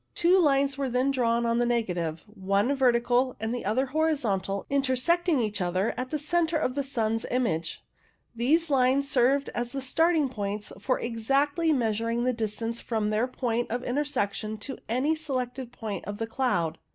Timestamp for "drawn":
1.11-1.45